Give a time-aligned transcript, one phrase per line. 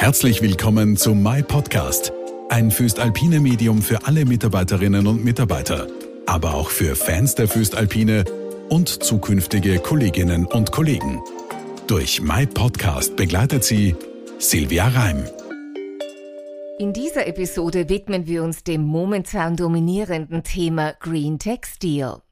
[0.00, 2.10] Herzlich willkommen zum My Podcast,
[2.48, 5.88] ein Föstalpine Medium für alle Mitarbeiterinnen und Mitarbeiter,
[6.24, 8.24] aber auch für Fans der Föstalpine
[8.70, 11.20] und zukünftige Kolleginnen und Kollegen.
[11.86, 13.94] Durch My Podcast begleitet sie
[14.38, 15.22] Silvia Reim.
[16.78, 22.22] In dieser Episode widmen wir uns dem momentan dominierenden Thema Green Textil.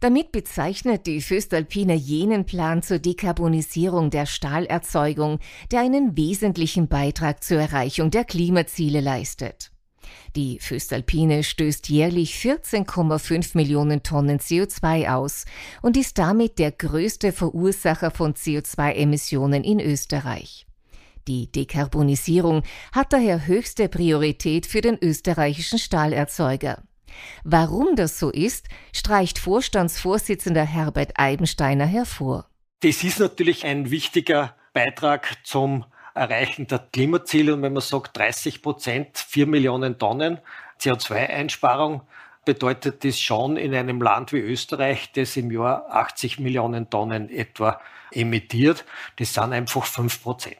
[0.00, 5.38] Damit bezeichnet die Föstalpine jenen Plan zur Dekarbonisierung der Stahlerzeugung,
[5.70, 9.72] der einen wesentlichen Beitrag zur Erreichung der Klimaziele leistet.
[10.36, 15.44] Die Föstalpine stößt jährlich 14,5 Millionen Tonnen CO2 aus
[15.82, 20.66] und ist damit der größte Verursacher von CO2-Emissionen in Österreich.
[21.26, 26.82] Die Dekarbonisierung hat daher höchste Priorität für den österreichischen Stahlerzeuger.
[27.44, 32.46] Warum das so ist, streicht Vorstandsvorsitzender Herbert Eibensteiner hervor.
[32.80, 37.54] Das ist natürlich ein wichtiger Beitrag zum Erreichen der Klimaziele.
[37.54, 40.38] Und wenn man sagt 30 Prozent, 4 Millionen Tonnen
[40.80, 42.02] CO2-Einsparung,
[42.44, 47.80] bedeutet das schon in einem Land wie Österreich, das im Jahr 80 Millionen Tonnen etwa
[48.10, 48.84] emittiert.
[49.16, 50.56] Das sind einfach 5 Prozent.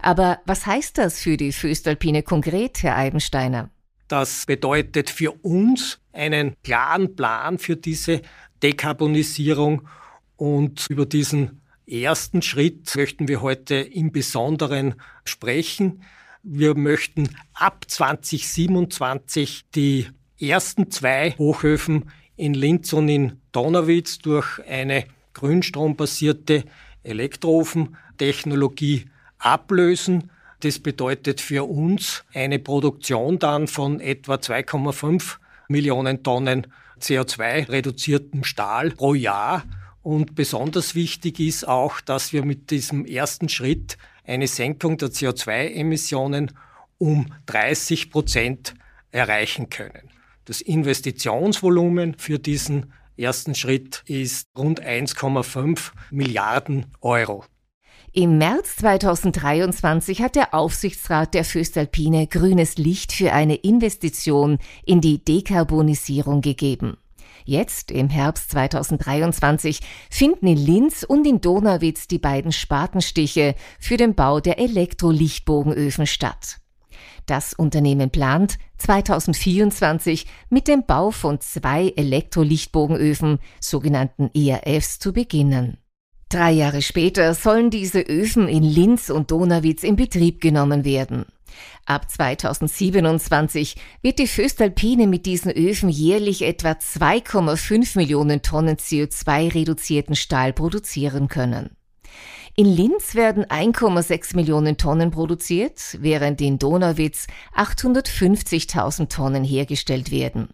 [0.00, 3.70] Aber was heißt das für die Föstalpine konkret, Herr Eibensteiner?
[4.08, 8.22] Das bedeutet für uns einen klaren Plan für diese
[8.62, 9.88] Dekarbonisierung
[10.36, 14.94] und über diesen ersten Schritt möchten wir heute im Besonderen
[15.24, 16.02] sprechen.
[16.42, 20.08] Wir möchten ab 2027 die
[20.40, 26.64] ersten zwei Hochöfen in Linz und in Donauwitz durch eine grünstrombasierte
[27.02, 29.06] Elektroofentechnologie
[29.38, 30.30] ablösen.
[30.64, 35.36] Das bedeutet für uns eine Produktion dann von etwa 2,5
[35.68, 36.68] Millionen Tonnen
[37.02, 39.64] CO2-reduziertem Stahl pro Jahr.
[40.02, 46.50] Und besonders wichtig ist auch, dass wir mit diesem ersten Schritt eine Senkung der CO2-Emissionen
[46.96, 48.74] um 30 Prozent
[49.10, 50.08] erreichen können.
[50.46, 57.44] Das Investitionsvolumen für diesen ersten Schritt ist rund 1,5 Milliarden Euro.
[58.16, 65.24] Im März 2023 hat der Aufsichtsrat der Föstalpine grünes Licht für eine Investition in die
[65.24, 66.96] Dekarbonisierung gegeben.
[67.44, 69.80] Jetzt, im Herbst 2023,
[70.10, 76.60] finden in Linz und in Donauwitz die beiden Spatenstiche für den Bau der Elektrolichtbogenöfen statt.
[77.26, 85.78] Das Unternehmen plant, 2024 mit dem Bau von zwei Elektrolichtbogenöfen, sogenannten ERFs, zu beginnen.
[86.28, 91.26] Drei Jahre später sollen diese Öfen in Linz und Donauwitz in Betrieb genommen werden.
[91.86, 100.16] Ab 2027 wird die Föstalpine mit diesen Öfen jährlich etwa 2,5 Millionen Tonnen CO2 reduzierten
[100.16, 101.76] Stahl produzieren können.
[102.56, 110.48] In Linz werden 1,6 Millionen Tonnen produziert, während in Donauwitz 850.000 Tonnen hergestellt werden.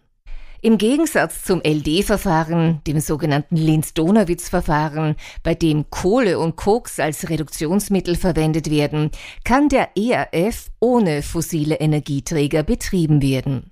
[0.63, 8.69] Im Gegensatz zum LD-Verfahren, dem sogenannten Linz-Donawitz-Verfahren, bei dem Kohle und Koks als Reduktionsmittel verwendet
[8.69, 9.09] werden,
[9.43, 13.71] kann der ERF ohne fossile Energieträger betrieben werden.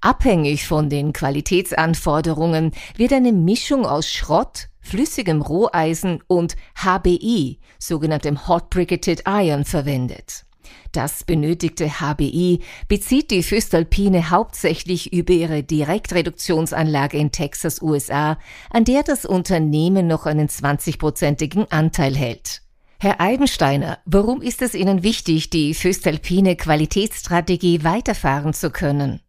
[0.00, 8.70] Abhängig von den Qualitätsanforderungen wird eine Mischung aus Schrott, flüssigem Roheisen und HBI, sogenanntem Hot
[8.70, 10.44] Briquetted Iron, verwendet.
[10.92, 18.38] Das benötigte HBI bezieht die Föstalpine hauptsächlich über ihre Direktreduktionsanlage in Texas, USA,
[18.70, 22.62] an der das Unternehmen noch einen 20-prozentigen Anteil hält.
[22.98, 29.20] Herr Eibensteiner, warum ist es Ihnen wichtig, die Föstalpine Qualitätsstrategie weiterfahren zu können?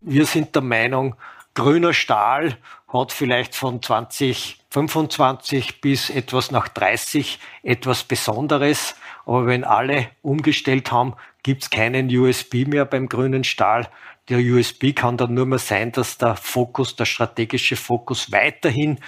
[0.00, 1.14] Wir sind der Meinung,
[1.54, 2.56] grüner Stahl
[2.92, 8.96] hat vielleicht von 2025 bis etwas nach 30 etwas Besonderes.
[9.26, 13.88] Aber wenn alle umgestellt haben, gibt es keinen USB mehr beim grünen Stahl.
[14.28, 18.98] Der USB kann dann nur mehr sein, dass der Fokus, der strategische Fokus weiterhin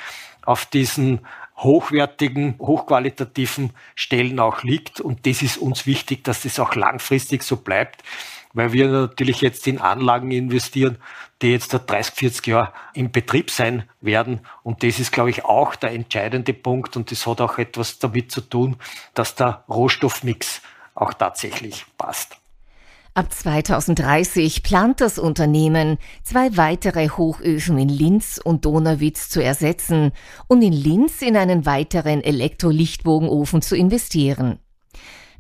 [0.44, 1.20] auf diesen
[1.56, 5.00] hochwertigen, hochqualitativen Stellen auch liegt.
[5.00, 8.02] Und das ist uns wichtig, dass das auch langfristig so bleibt
[8.52, 10.98] weil wir natürlich jetzt in Anlagen investieren,
[11.40, 14.40] die jetzt 30, 40 Jahre im Betrieb sein werden.
[14.62, 16.96] Und das ist, glaube ich, auch der entscheidende Punkt.
[16.96, 18.76] Und das hat auch etwas damit zu tun,
[19.14, 20.62] dass der Rohstoffmix
[20.94, 22.36] auch tatsächlich passt.
[23.14, 30.12] Ab 2030 plant das Unternehmen, zwei weitere Hochöfen in Linz und Donauwitz zu ersetzen
[30.48, 34.60] und in Linz in einen weiteren Elektrolichtbogenofen zu investieren.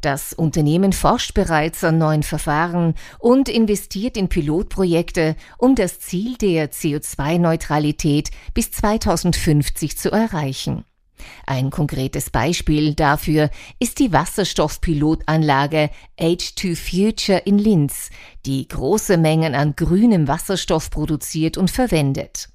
[0.02, 6.72] Das Unternehmen forscht bereits an neuen Verfahren und investiert in Pilotprojekte, um das Ziel der
[6.72, 10.84] CO2-Neutralität bis 2050 zu erreichen.
[11.46, 18.10] Ein konkretes Beispiel dafür ist die Wasserstoffpilotanlage H2 Future in Linz,
[18.44, 22.48] die große Mengen an grünem Wasserstoff produziert und verwendet.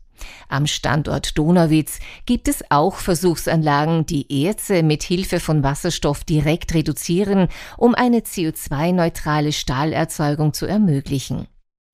[0.50, 7.48] Am Standort Donauwitz gibt es auch Versuchsanlagen, die Erze mit Hilfe von Wasserstoff direkt reduzieren,
[7.78, 11.48] um eine CO2-neutrale Stahlerzeugung zu ermöglichen.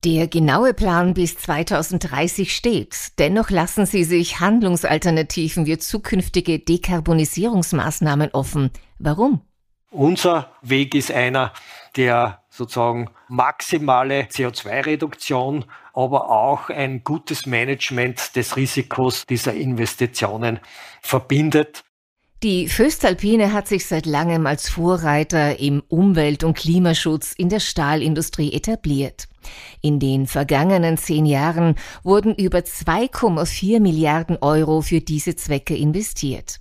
[0.04, 3.18] Der genaue Plan bis 2030 steht.
[3.18, 8.70] Dennoch lassen Sie sich Handlungsalternativen wie zukünftige Dekarbonisierungsmaßnahmen offen.
[8.98, 9.40] Warum?
[9.90, 11.54] Unser Weg ist einer,
[11.96, 20.60] der sozusagen maximale CO2-Reduktion, aber auch ein gutes Management des Risikos dieser Investitionen
[21.02, 21.84] verbindet.
[22.44, 28.52] Die Föstalpine hat sich seit langem als Vorreiter im Umwelt- und Klimaschutz in der Stahlindustrie
[28.52, 29.28] etabliert.
[29.80, 36.60] In den vergangenen zehn Jahren wurden über 2,4 Milliarden Euro für diese Zwecke investiert.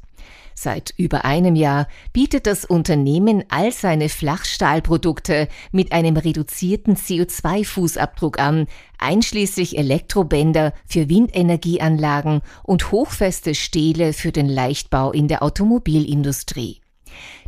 [0.56, 8.68] Seit über einem Jahr bietet das Unternehmen all seine Flachstahlprodukte mit einem reduzierten CO2-Fußabdruck an,
[8.98, 16.82] einschließlich Elektrobänder für Windenergieanlagen und hochfeste Stähle für den Leichtbau in der Automobilindustrie.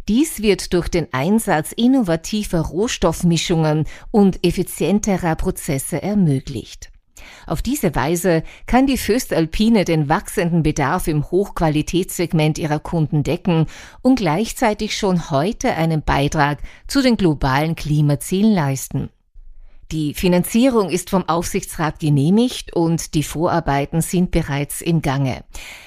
[0.07, 6.91] Dies wird durch den Einsatz innovativer Rohstoffmischungen und effizienterer Prozesse ermöglicht.
[7.47, 13.67] Auf diese Weise kann die Föstalpine den wachsenden Bedarf im Hochqualitätssegment ihrer Kunden decken
[14.01, 19.09] und gleichzeitig schon heute einen Beitrag zu den globalen Klimazielen leisten.
[19.91, 25.43] Die Finanzierung ist vom Aufsichtsrat genehmigt und die Vorarbeiten sind bereits im Gange.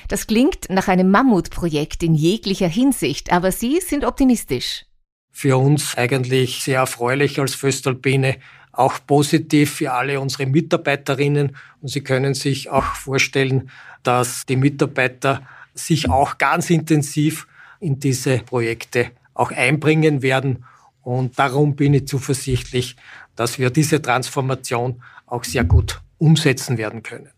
[0.06, 4.84] Das klingt nach einem Mammutprojekt in jeglicher Hinsicht, aber Sie sind optimistisch.
[5.32, 8.36] Für uns eigentlich sehr erfreulich als Föstalpine,
[8.78, 11.56] auch positiv für alle unsere Mitarbeiterinnen.
[11.82, 13.70] Und Sie können sich auch vorstellen,
[14.04, 15.42] dass die Mitarbeiter
[15.74, 17.48] sich auch ganz intensiv
[17.80, 20.64] in diese Projekte auch einbringen werden.
[21.02, 22.94] Und darum bin ich zuversichtlich,
[23.34, 27.30] dass wir diese Transformation auch sehr gut umsetzen werden können.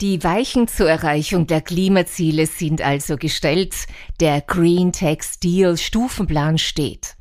[0.00, 3.74] Die Weichen zur Erreichung der Klimaziele sind also gestellt.
[4.20, 7.15] Der Green Tech Steel Stufenplan steht.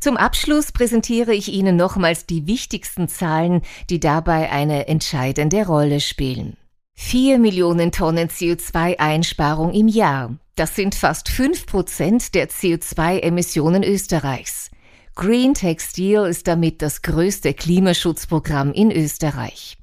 [0.00, 6.56] Zum Abschluss präsentiere ich Ihnen nochmals die wichtigsten Zahlen, die dabei eine entscheidende Rolle spielen.
[6.94, 10.36] Vier Millionen Tonnen CO2-Einsparung im Jahr.
[10.56, 14.70] Das sind fast fünf Prozent der CO2-Emissionen Österreichs.
[15.14, 19.78] Green Textil ist damit das größte Klimaschutzprogramm in Österreich.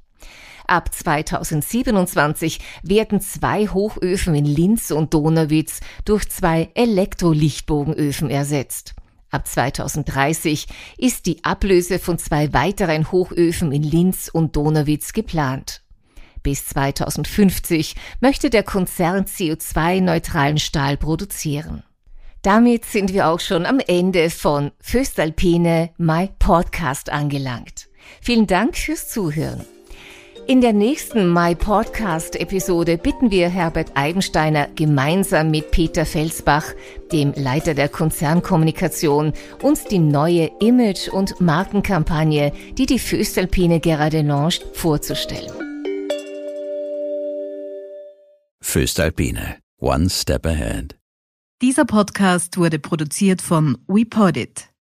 [0.66, 8.94] Ab 2027 werden zwei Hochöfen in Linz und Donauwitz durch zwei Elektrolichtbogenöfen ersetzt.
[9.30, 10.66] Ab 2030
[10.98, 15.82] ist die Ablöse von zwei weiteren Hochöfen in Linz und Donauwitz geplant.
[16.42, 21.82] Bis 2050 möchte der Konzern CO2-neutralen Stahl produzieren.
[22.42, 27.88] Damit sind wir auch schon am Ende von Föstalpine My Podcast angelangt.
[28.20, 29.66] Vielen Dank fürs Zuhören.
[30.48, 36.66] In der nächsten My Podcast Episode bitten wir Herbert Eibensteiner gemeinsam mit Peter Felsbach,
[37.10, 44.64] dem Leiter der Konzernkommunikation, uns die neue Image- und Markenkampagne, die die Föstalpine gerade launcht,
[44.72, 45.50] vorzustellen.
[48.62, 49.56] Föstalpine.
[49.80, 50.96] One Step Ahead.
[51.60, 54.68] Dieser Podcast wurde produziert von WePodit.